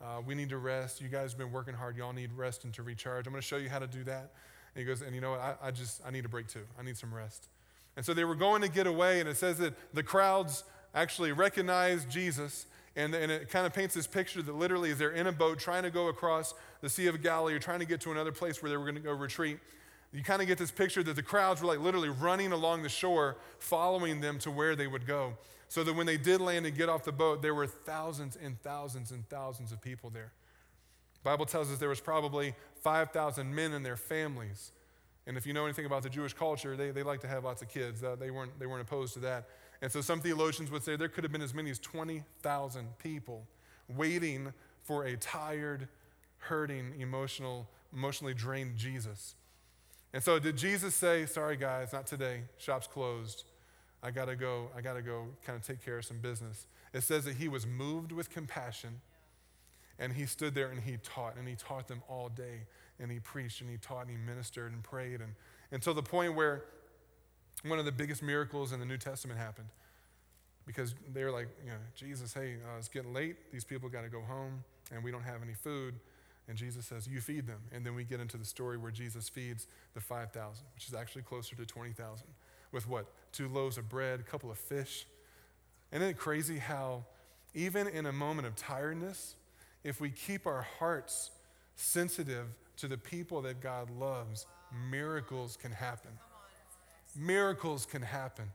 [0.00, 1.00] Uh, we need to rest.
[1.00, 1.96] You guys have been working hard.
[1.96, 3.26] Y'all need rest and to recharge.
[3.26, 4.32] I'm going to show you how to do that.
[4.74, 5.40] And he goes, and you know what?
[5.40, 6.64] I, I just, I need a break too.
[6.78, 7.48] I need some rest.
[7.96, 11.32] And so they were going to get away, and it says that the crowds actually
[11.32, 15.32] recognized Jesus and, and it kind of paints this picture that literally, they're in a
[15.32, 18.32] boat trying to go across the Sea of Galilee or trying to get to another
[18.32, 19.58] place where they were going to go retreat,
[20.16, 22.88] you kind of get this picture that the crowds were like literally running along the
[22.88, 25.34] shore, following them to where they would go.
[25.68, 28.58] So that when they did land and get off the boat, there were thousands and
[28.62, 30.32] thousands and thousands of people there.
[31.22, 34.72] The Bible tells us there was probably 5,000 men and their families.
[35.26, 37.60] And if you know anything about the Jewish culture, they, they like to have lots
[37.60, 38.02] of kids.
[38.02, 39.48] Uh, they, weren't, they weren't opposed to that.
[39.82, 43.46] And so some theologians would say there could have been as many as 20,000 people
[43.86, 45.88] waiting for a tired,
[46.38, 49.34] hurting, emotional, emotionally drained Jesus.
[50.16, 53.44] And so did Jesus say, sorry guys, not today, shop's closed.
[54.02, 56.66] I gotta go, I gotta go kind of take care of some business.
[56.94, 59.02] It says that he was moved with compassion
[59.98, 62.62] and he stood there and he taught and he taught them all day
[62.98, 65.34] and he preached and he taught and he ministered and prayed and
[65.70, 66.64] until the point where
[67.66, 69.68] one of the biggest miracles in the New Testament happened
[70.66, 73.52] because they were like, you know, Jesus, hey, uh, it's getting late.
[73.52, 75.94] These people got to go home, and we don't have any food.
[76.48, 77.60] And Jesus says, You feed them.
[77.72, 81.22] And then we get into the story where Jesus feeds the 5,000, which is actually
[81.22, 82.26] closer to 20,000,
[82.72, 83.06] with what?
[83.32, 85.06] Two loaves of bread, a couple of fish.
[85.92, 87.04] Isn't it crazy how,
[87.54, 89.36] even in a moment of tiredness,
[89.84, 91.30] if we keep our hearts
[91.74, 92.46] sensitive
[92.78, 94.46] to the people that God loves,
[94.90, 96.10] miracles can happen
[97.16, 98.50] miracles can happen.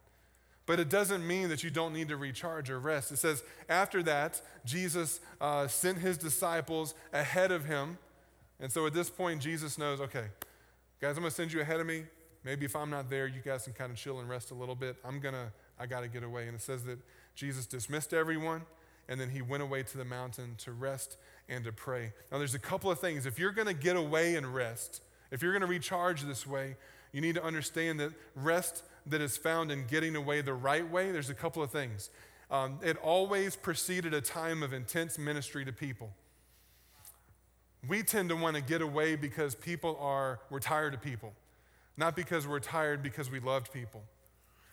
[0.65, 3.11] But it doesn't mean that you don't need to recharge or rest.
[3.11, 7.97] It says, after that, Jesus uh, sent his disciples ahead of him.
[8.59, 10.25] And so at this point, Jesus knows, okay,
[11.01, 12.03] guys, I'm going to send you ahead of me.
[12.43, 14.75] Maybe if I'm not there, you guys can kind of chill and rest a little
[14.75, 14.97] bit.
[15.03, 16.47] I'm going to, I got to get away.
[16.47, 16.99] And it says that
[17.35, 18.61] Jesus dismissed everyone
[19.09, 21.17] and then he went away to the mountain to rest
[21.49, 22.13] and to pray.
[22.31, 23.25] Now, there's a couple of things.
[23.25, 26.77] If you're going to get away and rest, if you're going to recharge this way,
[27.11, 31.11] you need to understand that rest that is found in getting away the right way,
[31.11, 32.09] there's a couple of things.
[32.49, 36.11] Um, it always preceded a time of intense ministry to people.
[37.87, 41.33] We tend to want to get away because people are, we're tired of people,
[41.97, 44.03] not because we're tired because we loved people.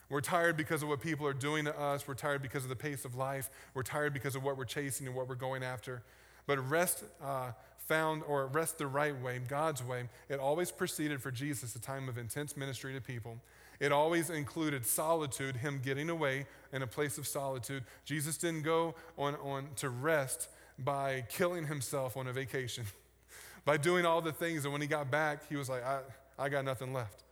[0.09, 2.07] We're tired because of what people are doing to us.
[2.07, 3.49] We're tired because of the pace of life.
[3.73, 6.01] We're tired because of what we're chasing and what we're going after.
[6.47, 11.31] But rest uh, found or rest the right way, God's way, it always preceded for
[11.31, 13.39] Jesus a time of intense ministry to people.
[13.79, 17.83] It always included solitude, him getting away in a place of solitude.
[18.03, 22.85] Jesus didn't go on, on to rest by killing himself on a vacation,
[23.65, 24.65] by doing all the things.
[24.65, 26.01] And when he got back, he was like, I,
[26.37, 27.23] I got nothing left.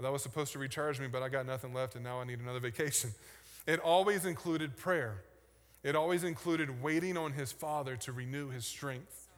[0.00, 2.40] That was supposed to recharge me, but I got nothing left, and now I need
[2.40, 3.10] another vacation.
[3.66, 5.22] It always included prayer.
[5.82, 9.28] It always included waiting on his Father to renew his strength.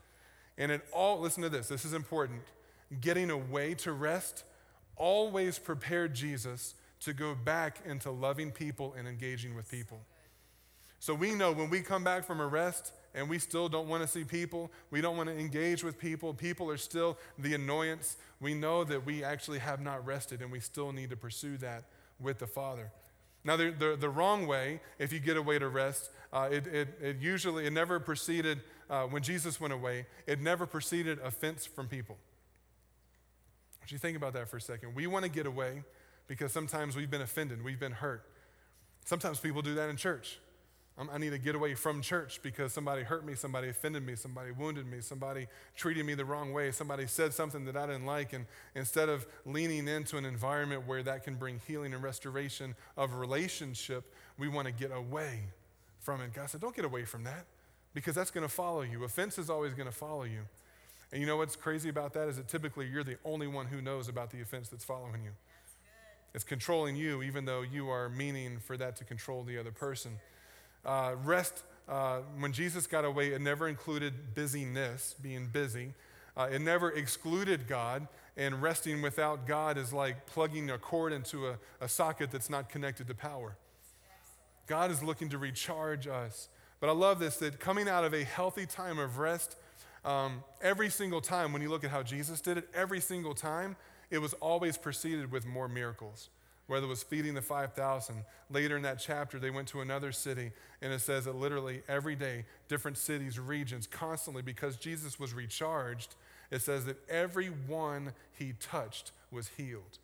[0.56, 2.42] And it all, listen to this, this is important.
[3.00, 4.44] Getting away to rest
[4.98, 10.00] always prepared Jesus to go back into loving people and engaging with people.
[11.00, 14.02] So we know when we come back from a rest, and we still don't want
[14.02, 14.70] to see people.
[14.90, 16.34] We don't want to engage with people.
[16.34, 18.16] People are still the annoyance.
[18.40, 21.84] We know that we actually have not rested, and we still need to pursue that
[22.20, 22.92] with the Father.
[23.44, 26.88] Now, the, the, the wrong way, if you get away to rest, uh, it, it,
[27.00, 31.88] it, usually, it never preceded, uh, when Jesus went away, it never preceded offense from
[31.88, 32.18] people.
[33.88, 34.94] Would you think about that for a second?
[34.94, 35.82] We want to get away
[36.26, 38.22] because sometimes we've been offended, we've been hurt.
[39.06, 40.40] Sometimes people do that in church.
[41.10, 44.50] I need to get away from church because somebody hurt me, somebody offended me, somebody
[44.50, 48.34] wounded me, somebody treated me the wrong way, somebody said something that I didn't like.
[48.34, 53.14] And instead of leaning into an environment where that can bring healing and restoration of
[53.14, 55.44] relationship, we want to get away
[55.98, 56.34] from it.
[56.34, 57.46] God said, Don't get away from that
[57.94, 59.04] because that's going to follow you.
[59.04, 60.42] Offense is always going to follow you.
[61.12, 63.80] And you know what's crazy about that is that typically you're the only one who
[63.80, 65.30] knows about the offense that's following you.
[66.34, 70.18] It's controlling you, even though you are meaning for that to control the other person.
[70.84, 75.94] Uh, rest, uh, when Jesus got away, it never included busyness, being busy.
[76.36, 81.48] Uh, it never excluded God, and resting without God is like plugging a cord into
[81.48, 83.56] a, a socket that's not connected to power.
[84.66, 86.48] God is looking to recharge us.
[86.80, 89.56] But I love this that coming out of a healthy time of rest,
[90.04, 93.76] um, every single time, when you look at how Jesus did it, every single time,
[94.10, 96.30] it was always preceded with more miracles
[96.68, 98.24] whether it was feeding the 5,000.
[98.50, 102.14] Later in that chapter, they went to another city, and it says that literally every
[102.14, 106.14] day, different cities, regions, constantly, because Jesus was recharged,
[106.50, 109.98] it says that every one he touched was healed.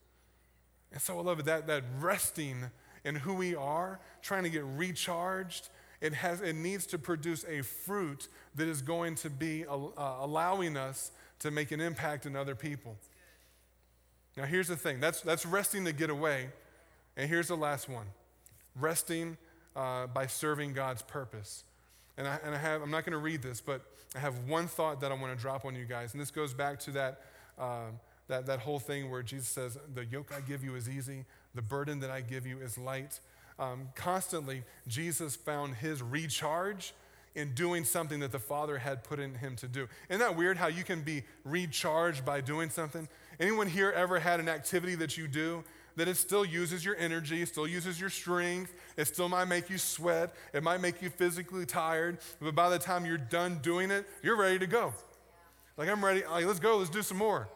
[0.91, 2.65] And so I love it, that, that resting
[3.05, 5.69] in who we are, trying to get recharged,
[6.05, 10.77] it, has, it needs to produce a fruit that is going to be uh, allowing
[10.77, 12.97] us to make an impact in other people.
[14.37, 16.49] Now, here's the thing that's, that's resting to get away.
[17.17, 18.07] And here's the last one
[18.79, 19.38] resting
[19.75, 21.64] uh, by serving God's purpose.
[22.19, 23.81] And, I, and I have, I'm not going to read this, but
[24.14, 26.12] I have one thought that I want to drop on you guys.
[26.12, 27.23] And this goes back to that,
[27.59, 27.87] uh,
[28.29, 31.62] that, that whole thing where Jesus says, The yoke I give you is easy, the
[31.62, 33.21] burden that I give you is light.
[33.59, 36.93] Um, constantly, Jesus found his recharge
[37.35, 39.88] in doing something that the Father had put in him to do.
[40.09, 43.09] Isn't that weird how you can be recharged by doing something?
[43.40, 45.64] Anyone here ever had an activity that you do
[45.97, 49.79] that it still uses your energy, still uses your strength, it still might make you
[49.79, 54.05] sweat, it might make you physically tired, but by the time you're done doing it,
[54.23, 54.93] you're ready to go.
[55.77, 57.49] Like I'm ready, like, let's go, let's do some more.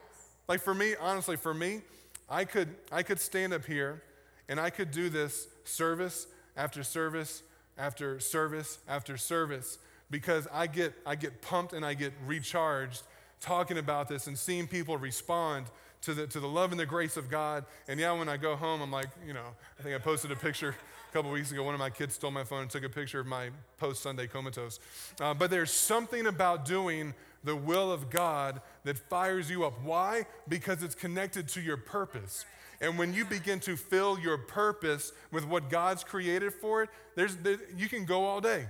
[0.48, 1.82] Like for me, honestly, for me,
[2.28, 4.02] I could I could stand up here
[4.48, 6.26] and I could do this service
[6.56, 7.42] after service
[7.76, 9.78] after service after service
[10.10, 13.02] because I get I get pumped and I get recharged
[13.40, 15.66] talking about this and seeing people respond
[16.02, 17.64] to the, to the love and the grace of God.
[17.88, 19.46] And yeah, when I go home, I'm like, you know,
[19.78, 21.62] I think I posted a picture a couple weeks ago.
[21.62, 24.26] One of my kids stole my phone and took a picture of my post Sunday
[24.26, 24.78] comatose.
[25.20, 29.82] Uh, but there's something about doing the will of God that fires you up.
[29.82, 30.26] Why?
[30.48, 32.44] Because it's connected to your purpose.
[32.80, 37.36] And when you begin to fill your purpose with what God's created for it, there's,
[37.36, 38.66] there, you can go all day.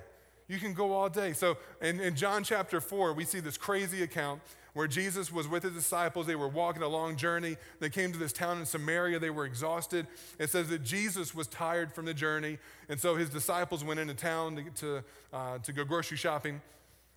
[0.49, 1.35] You can go all day.
[1.35, 4.41] So in, in John chapter 4, we see this crazy account
[4.73, 6.27] where Jesus was with his disciples.
[6.27, 7.57] They were walking a long journey.
[7.81, 9.19] They came to this town in Samaria.
[9.19, 10.07] They were exhausted.
[10.39, 12.59] It says that Jesus was tired from the journey.
[12.89, 16.63] And so his disciples went into town to, to, uh, to go grocery shopping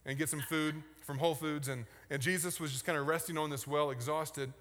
[0.05, 1.69] and get some food from Whole Foods.
[1.69, 4.51] And, and Jesus was just kind of resting on this well, exhausted.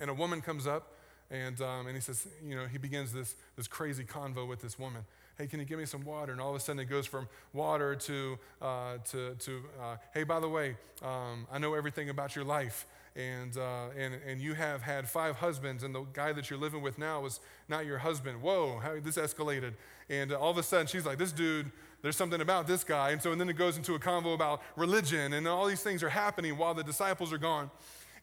[0.00, 0.94] And a woman comes up
[1.30, 4.78] and, um, and he says, you know, he begins this, this crazy convo with this
[4.78, 5.04] woman
[5.40, 6.32] hey, can you give me some water?
[6.32, 10.22] And all of a sudden it goes from water to, uh, to, to uh, hey,
[10.22, 12.86] by the way, um, I know everything about your life.
[13.16, 16.82] And, uh, and, and you have had five husbands, and the guy that you're living
[16.82, 18.42] with now is not your husband.
[18.42, 19.72] Whoa, how this escalated.
[20.10, 23.10] And all of a sudden she's like, this dude, there's something about this guy.
[23.10, 26.02] And so and then it goes into a convo about religion, and all these things
[26.02, 27.70] are happening while the disciples are gone.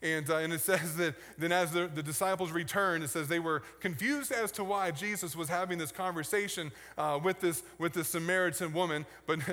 [0.02, 3.40] And, uh, and it says that then as the, the, disciples returned, it says they
[3.40, 8.08] were confused as to why Jesus was having this conversation uh, with, this, with this
[8.08, 9.06] Samaritan woman.
[9.26, 9.40] But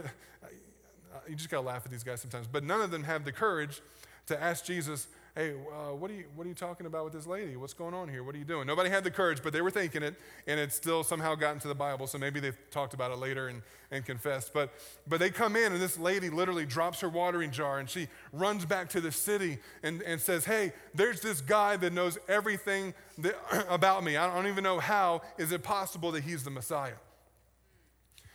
[1.27, 2.47] you just got to laugh at these guys sometimes.
[2.47, 3.81] But none of them have the courage
[4.27, 7.27] to ask Jesus, hey, uh, what, are you, what are you talking about with this
[7.27, 7.57] lady?
[7.57, 8.23] What's going on here?
[8.23, 8.65] What are you doing?
[8.65, 10.15] Nobody had the courage, but they were thinking it,
[10.47, 13.49] and it still somehow got into the Bible, so maybe they talked about it later
[13.49, 13.61] and,
[13.91, 14.53] and confessed.
[14.53, 14.73] But,
[15.07, 18.63] but they come in, and this lady literally drops her watering jar, and she runs
[18.63, 23.36] back to the city and, and says, hey, there's this guy that knows everything that,
[23.69, 24.15] about me.
[24.15, 26.93] I don't even know how is it possible that he's the Messiah.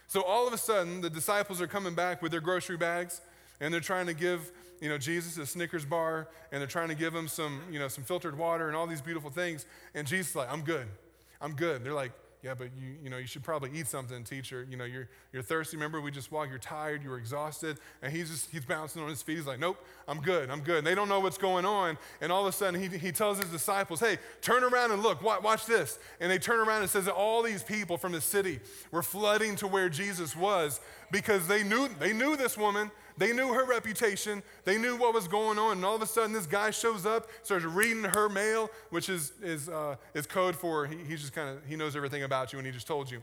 [0.07, 3.23] So all of a sudden, the disciples are coming back with their grocery bags,
[3.59, 6.89] and they're trying to give you know, Jesus is a Snickers bar and they're trying
[6.89, 9.67] to give him some, you know, some filtered water and all these beautiful things.
[9.95, 10.87] And Jesus like, I'm good.
[11.41, 11.85] I'm good.
[11.85, 12.13] They're like,
[12.43, 14.67] yeah, but you, you know, you should probably eat something, teacher.
[14.69, 15.77] You know, you're, you're thirsty.
[15.77, 17.79] Remember, we just walked, you're tired, you're exhausted.
[18.01, 19.37] And he's just, he's bouncing on his feet.
[19.37, 19.77] He's like, nope,
[20.09, 20.79] I'm good, I'm good.
[20.79, 21.99] And they don't know what's going on.
[22.23, 25.23] And all of a sudden, he, he tells his disciples, hey, turn around and look,
[25.23, 25.99] watch, watch this.
[26.19, 28.61] And they turn around and says that all these people from the city
[28.91, 32.91] were flooding to where Jesus was because they knew, they knew this woman.
[33.21, 34.43] They knew her reputation.
[34.65, 35.73] They knew what was going on.
[35.77, 39.35] And all of a sudden, this guy shows up, starts reading her mail, which is,
[39.43, 42.59] is, uh, is code for he, he's just kind of, he knows everything about you
[42.59, 43.23] and he just told you.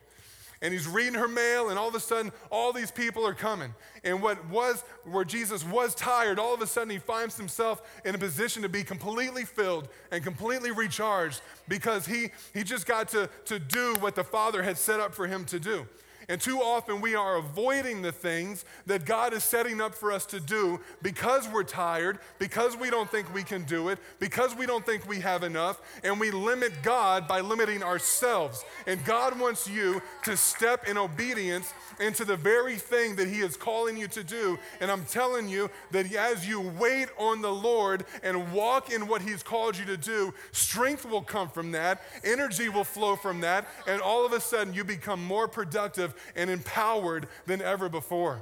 [0.61, 3.73] And he's reading her mail, and all of a sudden, all these people are coming.
[4.03, 8.15] And what was, where Jesus was tired, all of a sudden, he finds himself in
[8.15, 13.29] a position to be completely filled and completely recharged because he, he just got to,
[13.45, 15.87] to do what the Father had set up for him to do.
[16.29, 20.25] And too often we are avoiding the things that God is setting up for us
[20.27, 24.65] to do because we're tired, because we don't think we can do it, because we
[24.65, 28.65] don't think we have enough, and we limit God by limiting ourselves.
[28.87, 33.55] And God wants you to step in obedience into the very thing that He is
[33.55, 34.59] calling you to do.
[34.81, 39.21] And I'm telling you that as you wait on the Lord and walk in what
[39.21, 43.65] He's called you to do, strength will come from that, energy will flow from that,
[43.87, 48.41] and all of a sudden you become more productive and empowered than ever before.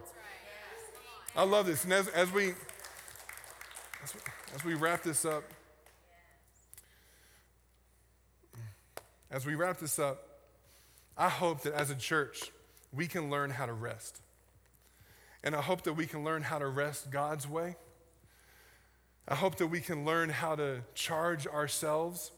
[1.35, 1.83] I love this.
[1.83, 2.53] And as, as we,
[4.03, 4.21] as we
[4.55, 5.43] as we wrap this up,
[9.29, 10.25] as we wrap this up,
[11.17, 12.51] I hope that as a church,
[12.93, 14.21] we can learn how to rest.
[15.43, 17.75] And I hope that we can learn how to rest God's way.
[19.27, 22.31] I hope that we can learn how to charge ourselves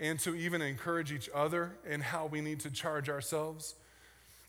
[0.00, 3.76] and to even encourage each other in how we need to charge ourselves.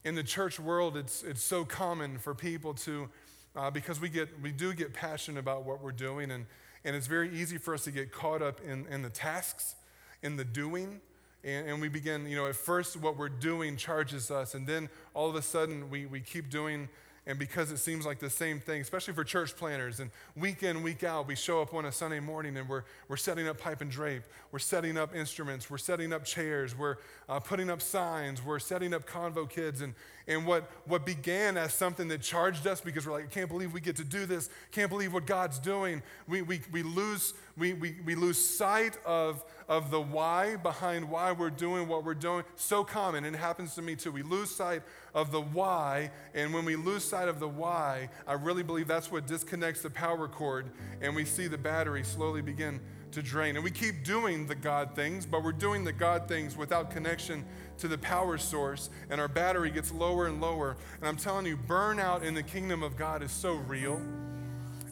[0.05, 3.09] In the church world, it's, it's so common for people to,
[3.53, 6.45] uh, because we, get, we do get passionate about what we're doing, and,
[6.85, 9.75] and it's very easy for us to get caught up in, in the tasks,
[10.23, 11.01] in the doing,
[11.43, 14.89] and, and, we begin, you know, at first what we're doing charges us, and then
[15.13, 16.87] all of a sudden we, we keep doing,
[17.29, 20.81] and because it seems like the same thing, especially for church planners, and week in,
[20.81, 23.81] week out, we show up on a Sunday morning and we're, we're setting up pipe
[23.81, 26.95] and drape, we're setting up instruments, we're setting up chairs, we're
[27.29, 29.93] uh, putting up signs, we're setting up convo kids, and,
[30.29, 33.73] and what, what began as something that charged us because we're like, I can't believe
[33.73, 37.73] we get to do this, can't believe what God's doing, we, we, we, lose, we,
[37.73, 42.43] we, we lose sight of, of the why behind why we're doing what we're doing.
[42.55, 44.11] So common, and it happens to me too.
[44.11, 44.83] We lose sight
[45.15, 49.11] of the why, and when we lose sight of the why, I really believe that's
[49.11, 50.67] what disconnects the power cord,
[51.01, 52.79] and we see the battery slowly begin
[53.11, 53.55] to drain.
[53.55, 57.45] And we keep doing the God things, but we're doing the God things without connection
[57.79, 60.77] to the power source, and our battery gets lower and lower.
[60.99, 64.01] And I'm telling you, burnout in the kingdom of God is so real.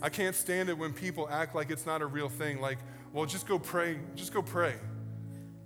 [0.01, 2.61] I can't stand it when people act like it's not a real thing.
[2.61, 2.78] Like,
[3.13, 4.76] well, just go pray, just go pray.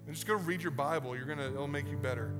[0.05, 1.15] And just go read your Bible.
[1.15, 2.33] You're gonna, it'll make you better.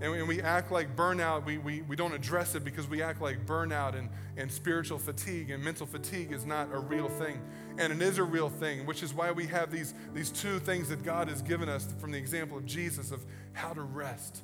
[0.00, 3.20] And, and we act like burnout, we, we, we don't address it because we act
[3.20, 7.40] like burnout and, and spiritual fatigue and mental fatigue is not a real thing.
[7.78, 10.88] And it is a real thing, which is why we have these, these two things
[10.88, 14.42] that God has given us from the example of Jesus of how to rest.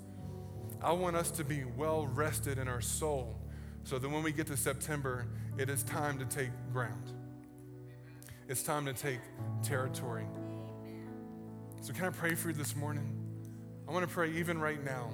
[0.82, 3.40] I want us to be well rested in our soul
[3.84, 5.26] so that when we get to September,
[5.56, 7.12] it is time to take ground.
[8.48, 9.20] It's time to take
[9.62, 10.26] territory.
[11.80, 13.12] So, can I pray for you this morning?
[13.88, 15.10] I want to pray even right now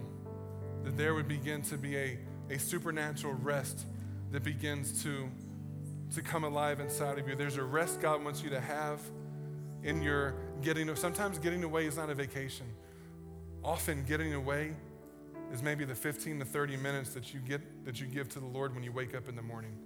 [0.84, 2.18] that there would begin to be a,
[2.50, 3.86] a supernatural rest
[4.30, 5.28] that begins to,
[6.14, 7.34] to come alive inside of you.
[7.34, 9.00] There's a rest God wants you to have
[9.82, 10.94] in your getting.
[10.96, 12.66] Sometimes getting away is not a vacation.
[13.64, 14.72] Often getting away
[15.52, 18.46] is maybe the 15 to 30 minutes that you get that you give to the
[18.46, 19.76] Lord when you wake up in the morning.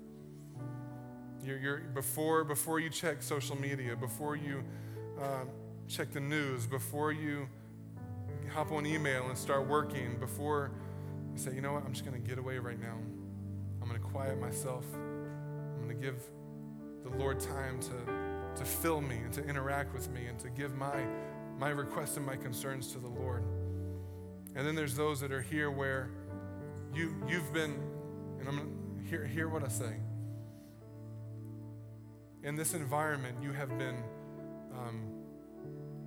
[1.45, 4.63] You're, you're before before you check social media, before you
[5.21, 5.45] uh,
[5.89, 7.49] check the news, before you
[8.53, 10.71] hop on email and start working, before
[11.37, 12.97] you say, you know what, I'm just going to get away right now.
[13.83, 14.87] I'm going to quiet myself.
[14.95, 16.23] I'm going to give
[17.03, 20.75] the Lord time to, to fill me and to interact with me and to give
[20.75, 21.05] my,
[21.59, 23.45] my requests and my concerns to the Lord.
[24.55, 26.09] And then there's those that are here where
[26.95, 27.79] you, you've been,
[28.41, 29.95] and I'm going to hear, hear what I say.
[32.45, 34.03] In this environment, you have been
[34.73, 35.03] um,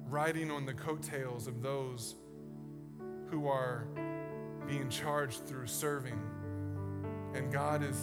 [0.07, 2.15] riding on the coattails of those
[3.29, 3.87] who are
[4.69, 6.21] being charged through serving.
[7.33, 7.97] And God is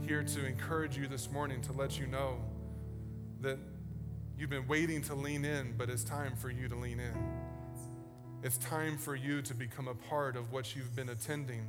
[0.00, 2.38] here to encourage you this morning to let you know
[3.40, 3.58] that
[4.38, 7.14] you've been waiting to lean in, but it's time for you to lean in.
[8.44, 11.66] It's time for you to become a part of what you've been attending.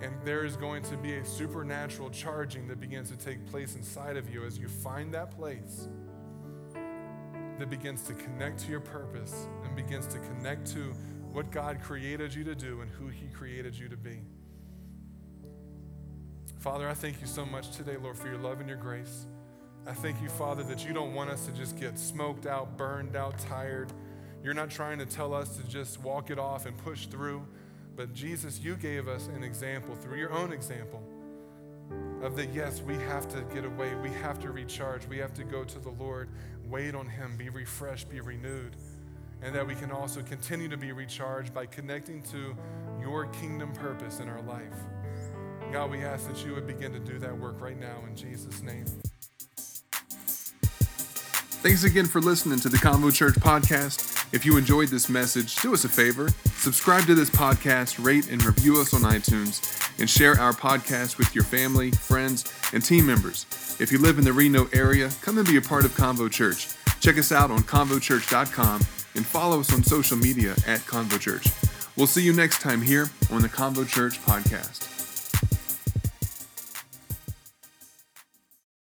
[0.00, 4.16] And there is going to be a supernatural charging that begins to take place inside
[4.16, 5.88] of you as you find that place
[7.58, 10.94] that begins to connect to your purpose and begins to connect to
[11.32, 14.20] what God created you to do and who He created you to be.
[16.60, 19.26] Father, I thank you so much today, Lord, for your love and your grace.
[19.86, 23.16] I thank you, Father, that you don't want us to just get smoked out, burned
[23.16, 23.92] out, tired.
[24.44, 27.46] You're not trying to tell us to just walk it off and push through.
[27.96, 31.02] But Jesus, you gave us an example through your own example
[32.22, 33.94] of that, yes, we have to get away.
[33.96, 35.06] We have to recharge.
[35.06, 36.28] We have to go to the Lord,
[36.64, 38.76] wait on Him, be refreshed, be renewed.
[39.42, 42.56] And that we can also continue to be recharged by connecting to
[43.00, 44.74] your kingdom purpose in our life.
[45.72, 48.62] God, we ask that you would begin to do that work right now in Jesus'
[48.62, 48.84] name.
[51.62, 54.34] Thanks again for listening to the Convo Church podcast.
[54.34, 56.28] If you enjoyed this message, do us a favor
[56.62, 59.60] subscribe to this podcast, rate and review us on iTunes,
[59.98, 63.46] and share our podcast with your family, friends, and team members.
[63.80, 66.68] If you live in the Reno area, come and be a part of Convo Church.
[67.02, 68.80] Check us out on convochurch.com
[69.16, 71.48] and follow us on social media at Convo Church.
[71.96, 74.91] We'll see you next time here on the Convo Church podcast.